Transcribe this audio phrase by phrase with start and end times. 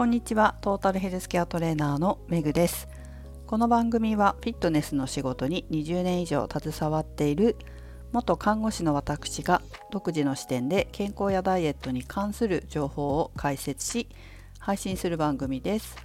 [0.00, 0.56] こんにちは。
[0.62, 2.88] トータルヘルスケアトレーナーのめぐです。
[3.46, 7.54] この番組はフィットネスの仕事に20年以上携わっている
[8.10, 9.60] 元看護師の私が
[9.90, 14.08] 独自の視点で健康やダイエットに関する情報を解説し
[14.58, 15.98] 配信する番組です。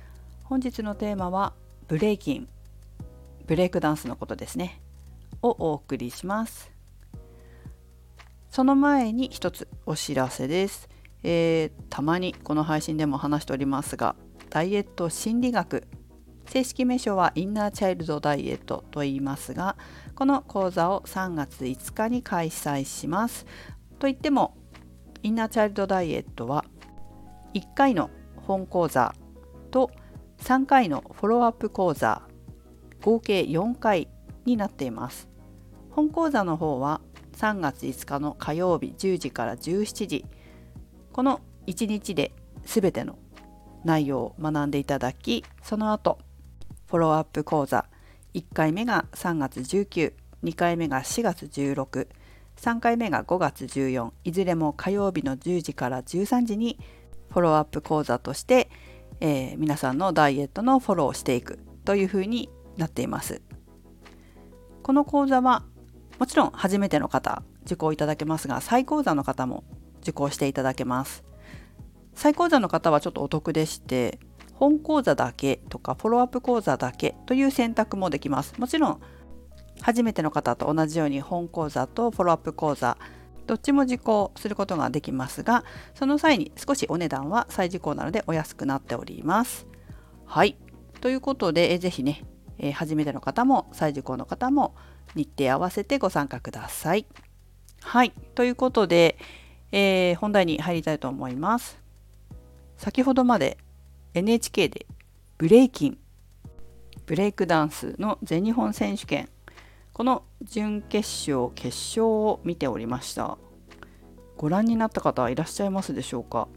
[0.43, 1.53] 本日のテーマは
[1.87, 2.49] ブレイキン
[3.47, 4.81] ブレイクダンスのことですね。
[5.41, 6.69] をお送りします。
[8.49, 10.89] その前に一つお知らせです。
[11.27, 14.15] えー、たまにこの配信でも話しておりますが
[14.51, 15.87] ダイエット心理学。
[16.45, 19.75] 正式名称はインナーチャイルドダイエットと言いますが
[20.13, 23.47] この講座を3月5日に開催します。
[23.97, 24.55] といっても
[25.23, 26.63] インナーチャイルドダイエットは
[27.55, 29.15] 1回の本講座
[29.71, 29.89] と
[30.37, 32.21] 3回のフォローアップ講座
[33.01, 34.07] 合計4回
[34.45, 35.27] になっています。
[35.89, 37.01] 本講座の方は
[37.37, 40.25] 3月5日の火曜日10時から17時
[41.15, 42.33] この1日で
[42.65, 43.17] 全ての
[43.85, 46.19] 内容を学んでいただきその後
[46.87, 47.85] フォローアップ講座
[48.33, 56.77] 1回目が3月192回目が4月163回目が5月14いずれも火曜日の10時から13時に
[57.29, 58.69] フォローアップ講座として、
[59.21, 63.41] えー、皆さんのダイエットのフォローをしていくというふうになっています。
[64.83, 65.63] この講座は
[66.19, 69.63] もちろん初めての方受講いただけますが再講座の方も
[70.05, 71.23] 受講していただけます。
[72.13, 74.19] 再講座の方はちょっとお得でして
[74.53, 78.53] 本講座だけとかフォローアップ講座だけという選択もできます。
[78.57, 79.01] もちろん
[79.81, 82.97] 初めての方と同じように本講座とフォローアップ講座
[83.45, 89.67] どっちも受講することができますがその際に少しお値段は再受講なのでお安くなっております。
[90.25, 90.57] はい
[91.01, 92.23] ということでえぜひね、
[92.57, 94.73] え、初めての方も再受講の方も
[95.13, 97.05] 日程合わせてご参加ください。
[97.81, 99.17] はいということで、
[99.71, 101.77] えー、本題に入りたいと思います。
[102.77, 103.57] 先ほどまで
[104.13, 104.85] NHK で
[105.37, 105.97] ブレイキン、
[107.05, 109.29] ブレイクダンスの全日本選手権、
[109.93, 113.37] この準決勝、決勝を見ておりました。
[114.37, 116.47] ご覧になった方はいらっしゃいますでしょうか？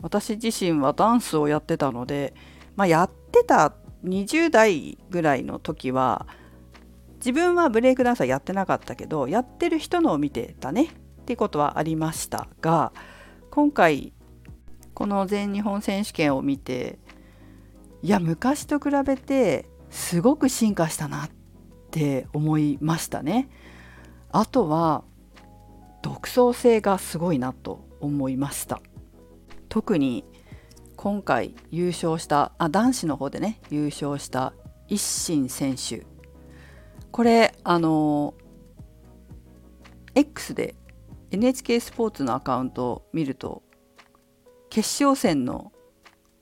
[0.00, 2.34] 私自身はダンスをやってたので、
[2.76, 3.74] まあ、やってた
[4.04, 6.26] 20代ぐらいの時は
[7.16, 10.88] 自分はブレイクダンスはやってなかったけどやってる人のを見てたね
[11.24, 12.92] っていうことはありましたが
[13.50, 14.12] 今回
[14.92, 16.98] この全日本選手権を見て
[18.02, 21.30] いや昔と比べてすごく進化したなっ
[21.90, 23.48] て思いましたね。
[24.32, 25.04] あとは
[26.02, 28.82] 独創性がすごいなと思いました。
[29.70, 30.24] 特に
[30.96, 34.52] 今回優勝したあ男子の方でね優勝した
[34.88, 36.04] 一心選手
[37.10, 38.34] これあの
[40.14, 40.74] X で
[41.30, 43.62] NHK スポーツのアカウントを見ると
[44.70, 45.72] 決勝戦の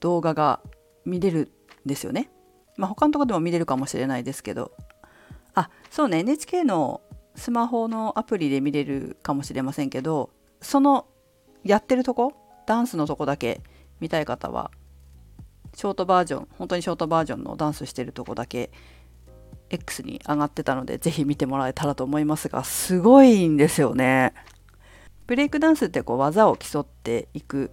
[0.01, 0.61] 動画が
[1.05, 1.53] 見れる
[1.85, 2.31] んですよね。
[2.77, 4.73] まあ、他のとこでも見れるかもしれないですけど
[5.55, 7.03] あそうね NHK の
[7.35, 11.07] スマホのアプリで見れるかもしれませんけどその
[11.65, 12.33] やってるとこ
[12.67, 13.61] ダンスのとこだけ
[14.01, 14.71] 見たい方は
[15.75, 18.71] ショートバージョン本当にショートバージョンのダンスしてるとこだけ
[19.71, 24.35] X に上がってたのでぜひ見てもらえたらと思いますがすごいんですよね。
[25.27, 27.71] ブレイクダンスってこう技を競っていく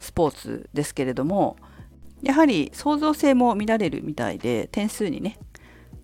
[0.00, 1.56] スポーツですけれども
[2.22, 5.38] やはり創造性も見られるみたいで点数にね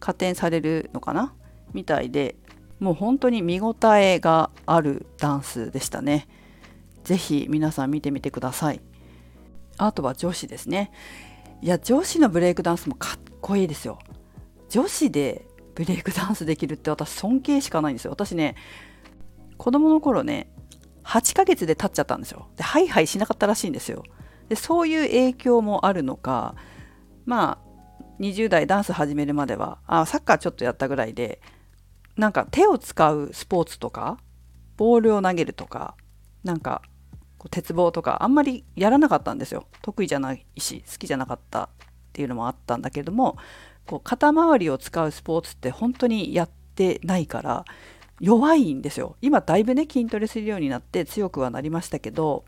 [0.00, 1.34] 加点されるのかな？
[1.72, 2.37] みたいで
[2.78, 6.28] もう本当に見応えがあるダンスでしたね。
[7.05, 8.81] 是非皆さん見てみてください。
[9.77, 10.91] あとは女子ですね。
[11.62, 13.99] いや女子のブレイクダンスもかっこいいですよ。
[14.69, 18.11] 女子でブレイクダンスできるって私尊敬しかないんですよ。
[18.11, 18.56] 私ね
[19.56, 20.49] 子供の頃ね
[21.04, 22.48] 8ヶ月で経っちゃったんですよ。
[22.56, 24.04] でハイハイしなかったらしいんですよ。
[24.48, 26.54] でそういう影響もあるのか
[27.25, 27.65] まあ
[28.20, 31.41] 20代ダンス始めるまではあサッカーちょっとやったぐらいで
[32.16, 34.19] なんか手を使うスポーツとか
[34.76, 35.97] ボールを投げるとか
[36.42, 36.83] なんか
[37.51, 41.68] 鉄棒とかあんまりやらなかったんですよ得意じゃないし好きじゃなかったっ
[42.12, 43.36] ていうのもあったんだけれども
[43.86, 47.65] こう肩周りを使うスポーツって本当にやってないから
[48.21, 52.45] 弱いんですよ今だいぶね筋トレするようになって強くはなりましたけど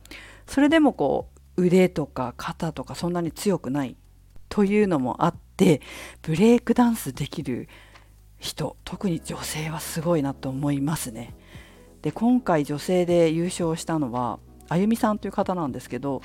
[0.47, 3.97] それでもこう腕とか肩とかそんなに強くない
[4.49, 5.81] というのもあって
[6.23, 7.69] ブレイクダンスできる
[8.39, 11.35] 人特に女性はすごいなと思いますね。
[12.03, 16.23] で今回女性で優勝したのはあゆみさんという方なんですけど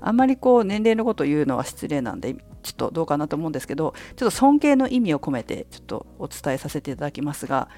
[0.00, 7.68] あんまりこう年齢のことを言うのは失礼なんでちょっとどうかなと思うんですけどちょっと尊敬の意味を込めてちょっとお伝えさせていただきますが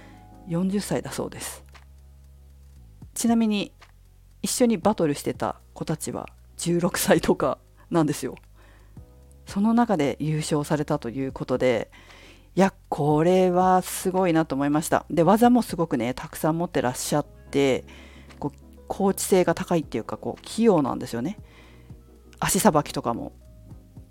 [0.49, 1.65] 40歳だそうです。
[3.15, 3.73] ちなみに
[4.43, 7.59] 一緒にバトルしてた子たちは16歳とか
[7.91, 8.35] なんですよ。
[9.47, 11.91] その中で優勝されたということで
[12.57, 15.07] いやこれはすごいなと思いました。
[15.11, 17.85] で技もすごくねたくさん持ってらっしゃって
[18.39, 18.59] こう
[18.89, 21.39] 高知性が高いっていうかこう器用なんですよね。
[22.41, 23.33] 足さばきとかも。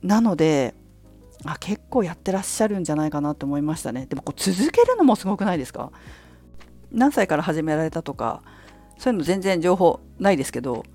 [0.01, 0.75] なので
[1.45, 4.06] あ結構やってらっしゃるんじゃないかなと思いましたね。
[4.06, 5.91] でもこう続けるのもすごくないですか？
[6.94, 8.42] 何歳から始められたとか
[8.98, 10.86] そういうの全然情報ないですけど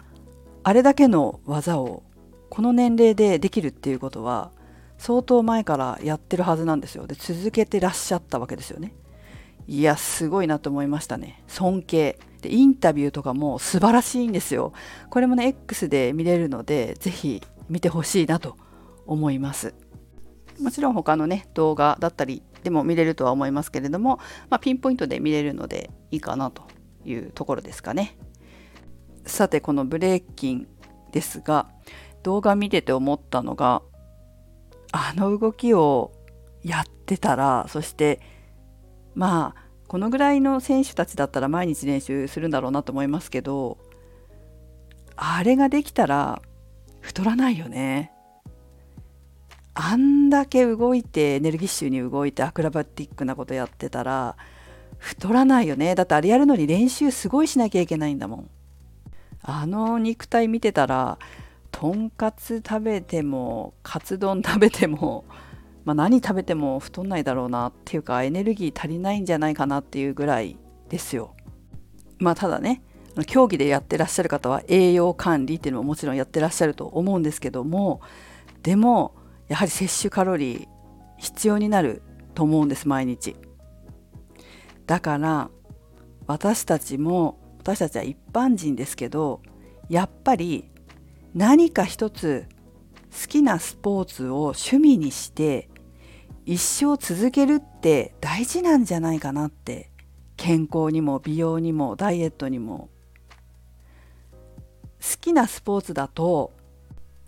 [0.63, 2.03] あれだけの技を
[2.51, 4.51] この年齢でできるっていうことは
[4.97, 7.07] 相当前からやってるはずなんですよ。
[7.07, 8.95] で続けてらっしゃったわけですよね。
[9.69, 11.43] いやすごいなと思いましたね。
[11.47, 12.19] 尊敬。
[12.43, 14.73] でインタビューとかも素晴らしいんですよ。
[15.11, 18.57] これもね X で見れるので是非見てほしいなと
[19.07, 19.75] 思います。
[20.61, 24.19] もちろん他のね動画だったりでも見れるとは思いますけれども、
[24.51, 26.63] まあ、ピンポイントで見れるのでいいかなと
[27.05, 28.17] いうところですかね
[29.27, 30.69] さてこのブレーキン
[31.13, 31.69] ですが
[32.23, 33.83] 動画見てて思ったのが
[34.93, 36.13] あの動きを
[36.63, 38.21] やってたらそして
[39.15, 43.79] まあこのぐらいの選手たちだったら毎日練習するんだろうなと思いますけど
[45.17, 46.43] あれができたら
[47.01, 48.13] 太らないよね。
[49.81, 54.37] あんだけ動いてエネルギッシュに動いてアクロバティックなことやってたら
[54.99, 55.95] 太らないよね。
[55.95, 58.51] だってあれやるのに練習すごいしなきゃいけないんだもん。
[59.41, 61.21] あの肉体見てたら
[61.71, 65.25] とんかつ食べてもカツ丼食べても、
[65.85, 70.57] まあ、何食べても太んないだろうなっていうかエネルギー足りないんじゃないかなっていうぐらい
[70.89, 71.37] ですよ。
[72.19, 72.83] まあただね
[73.29, 78.01] 競技でやってらっしゃる方は栄養管理っていうのももちろんやってらっしゃると思うんですけども
[78.65, 79.15] でも
[79.49, 80.69] やはり摂取カロリー
[81.17, 82.03] 必要になる
[82.35, 83.37] と思うんです毎日。
[84.87, 85.51] だから
[86.27, 89.43] 私たちも私たちは一般人ですけど
[89.89, 90.71] やっぱり
[91.35, 92.47] 何か一つ
[93.11, 95.69] 好きなスポーツを趣味にして
[96.47, 99.91] 一生続けるって大事なんじゃないかなって
[100.37, 102.89] 健康にも美容にもダイエットにも。
[105.01, 106.53] 好きなスポーツだと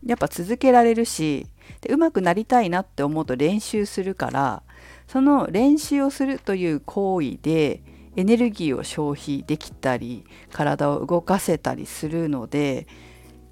[0.04, 1.46] やっぱ続けられるし
[1.80, 4.62] で上手くなりたいなって思うと練習するから
[5.06, 7.82] その練習をするという行為で
[8.16, 12.86] エネルギーを消費できたり体を動かせたりするので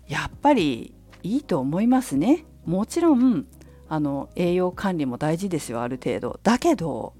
[0.09, 2.45] やっぱりいいと思いますね。
[2.65, 3.47] もちろん
[3.89, 6.41] あの栄養管理も大事ですよある程度。
[6.43, 7.15] だけど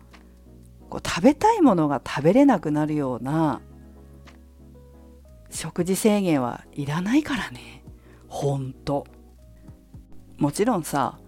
[0.89, 3.61] こう食べたいものが食べれなくなるような
[5.51, 7.83] 食事制限はいらないからね。
[8.29, 9.07] ほんと。
[10.39, 11.19] もちろんさ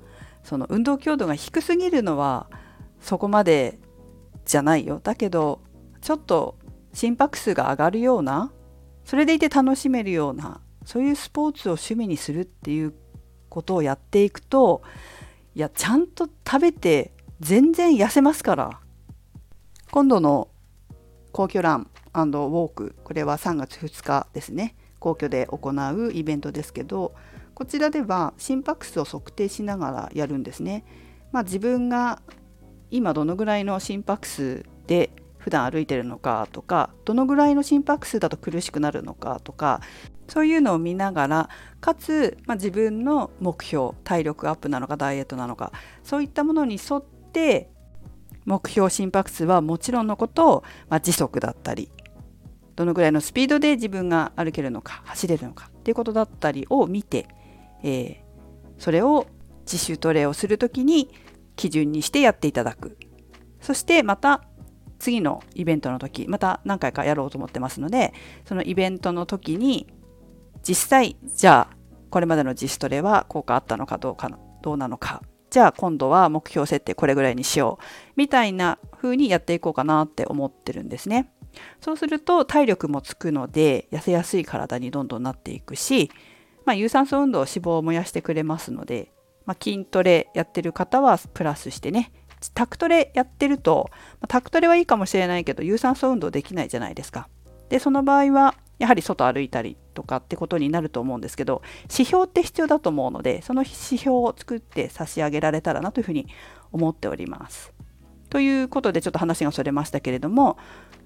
[0.42, 2.48] その運動強度が低すぎるのは
[3.00, 3.78] そこまで
[4.44, 5.00] じゃないよ。
[5.02, 5.60] だけど
[6.00, 6.56] ちょっと
[6.92, 8.52] 心拍数が上がるような
[9.04, 12.94] それでいて楽しめるようなそういうスポーツを趣味にするっていう
[13.48, 14.82] ことをやっていくと
[15.54, 18.80] いやちゃんと食べて全然痩せますから。
[19.90, 20.48] 今度の
[21.32, 24.76] 皇居ランウォークこれは3月2日ですね。
[25.00, 27.14] 皇居で行うイベントですけど
[27.60, 30.82] こちらでは心拍数を測定しながらやるんですね。
[31.30, 32.22] まあ、自分が
[32.90, 39.82] 今どのぐらいの心拍数で普段歩いてるのかとかどのぐらいの心拍数だと苦しくなるのかとか
[40.26, 41.50] そういうのを見ながら
[41.82, 45.70] かつ、まあ、自分の目標体力アップなのかダイエットなのか
[46.02, 47.68] そういったものに沿って
[48.46, 51.90] 目標心拍数はもちろんのことを、まあ、時速だったり
[52.74, 57.28] どのぐらいのスピードで自分が歩けるのか走れるのかっていうことだったりを見て
[57.82, 58.16] えー、
[58.78, 59.26] それを
[59.62, 61.10] 自主トレをする時に
[61.56, 62.96] 基準にしてやっていただく。
[63.60, 64.42] そしてまた
[64.98, 68.12] 次のイベントの時また何回かやろうと思ってますので
[68.44, 69.86] そのイベントの時に
[70.62, 71.76] 実際じゃあ
[72.10, 74.30] これまでの自主トレは効果あったのかどうか
[74.62, 75.22] どうなのか。
[75.50, 77.84] じゃあ今度は目標設定これぐらいにしよう。
[78.16, 81.32] みたいな風にやっていこうかなって思ってるんですね。
[81.80, 86.10] そうすると体力もつくので痩せやすい体にどんどんなっていくし
[86.64, 89.12] まあ、有酸素運動脂肪を燃やしてくれますので、
[89.46, 92.12] まあ、筋トレやってる方はプラスしてね
[92.54, 97.28] タクトレやってると、まあ、タクトレはいいかもしれないけど有酸素運動できないじゃないですか。
[97.68, 106.26] でその場合はやはり外歩いたりとかってことになると思うんですけど指標って必要だと思うのでその指標を作って差し上げられたらなというふうに
[106.72, 107.72] 思っております。
[108.30, 110.56] ということでちょっと話がそれましたけれども、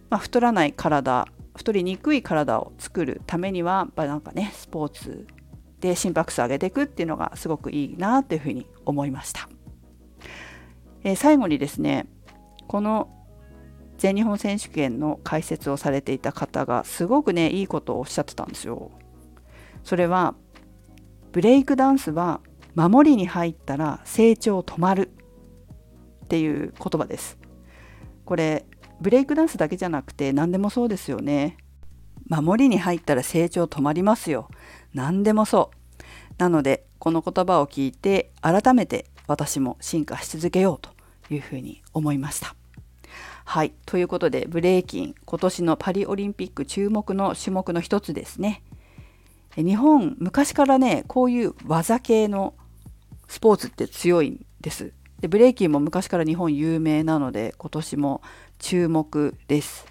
[0.08, 5.26] まあ、太らない体太りにくい体を作るためにはなんかねスポーツ
[5.84, 9.50] で心拍数上げていくっていうのがすごくいいなというふうに思いました。
[11.02, 12.06] えー、最後にですね
[12.66, 13.10] この
[13.98, 18.92] 全日本選手権の解説をされていた方がすごくねいいことをおっしゃってたんですよ。
[19.82, 20.34] それは
[21.32, 22.40] ブレイクダンスは
[22.74, 25.10] 守りに入ったら成長止まる
[26.24, 27.38] っていう言葉です
[28.24, 28.64] これ
[29.02, 31.58] ブレイクダンスだけじゃなくて何でもそうですよね
[32.26, 34.48] 守りに入ったら成長止まりますよ
[34.94, 35.76] 何でもそう。
[36.38, 40.90] なのでこの言葉を聞いて改めて私も進化し続けようと
[41.32, 42.54] いうふうに思いました。
[43.44, 43.72] はい。
[43.84, 48.62] ということでブレイキン今年のパリオリンピック注目の種目の一つですね。
[49.56, 52.54] 日本昔からねこういう技系の
[53.28, 54.92] スポーツって強いんです。
[55.20, 58.22] でブレイキンも昔から日本有名なので今年も
[58.58, 59.86] 注目です。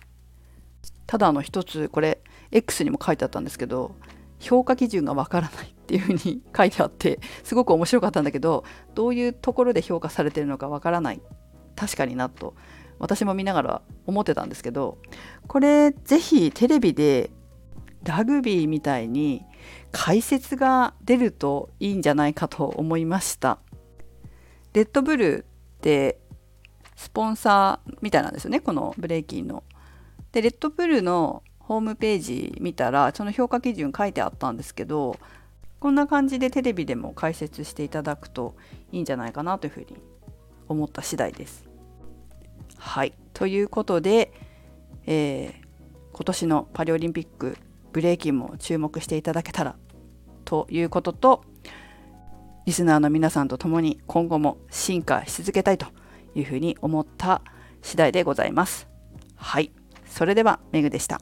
[1.07, 2.19] ただあの一つこれ
[2.51, 3.95] X にも書いてあったんですけど
[4.43, 11.21] 評価基準がわからないっていうふうに書いてあってすごく面白かったんだけどどういうところで評価されてるのかわからない。
[11.75, 12.55] 確かになと。
[13.00, 15.00] 私も見ながら思ってたんですけど
[15.47, 17.31] これぜひテレビで
[18.03, 19.43] ラグビーみたいに
[19.91, 23.59] 解説が出るといいんじゃないかと思いました。
[24.73, 25.45] レッドブル
[25.77, 26.19] って
[26.95, 29.63] スポンサーみたいなんですよねこのブレイキンの。
[30.31, 35.17] でレッドブルのホームページ見たらその評価基準書いてあったんですけど
[35.79, 38.55] こんな感じでテレビでも解説していただくと
[38.91, 39.98] いいんじゃないかなというふうに
[40.67, 41.65] 思った次第です。
[42.77, 44.34] はいということで、
[45.05, 45.65] えー、
[46.13, 47.58] 今年のパリオリンピック
[47.91, 49.75] ブレイキンも注目していただけたら
[50.46, 51.43] ということと
[52.65, 55.88] リスナーの皆さんと共に今後も進化し続けたいと
[56.36, 57.41] いうふうに思った
[57.82, 58.88] 次第でございます。
[59.36, 59.72] はい、
[60.05, 61.20] それではメグでした。